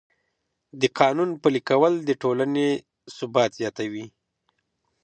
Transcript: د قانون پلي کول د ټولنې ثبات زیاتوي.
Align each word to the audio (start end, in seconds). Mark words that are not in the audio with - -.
د 0.81 0.83
قانون 0.99 1.29
پلي 1.41 1.61
کول 1.69 1.93
د 2.07 2.09
ټولنې 2.21 2.67
ثبات 3.17 3.51
زیاتوي. 3.59 4.05